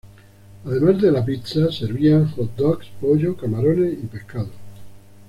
Además 0.65 0.99
de 0.99 1.11
la 1.11 1.23
pizza, 1.23 1.71
servían 1.71 2.25
hot 2.31 2.55
dogs, 2.55 2.87
pollo, 2.99 3.37
camarones 3.37 3.93
y 4.03 4.07
pescado. 4.07 4.49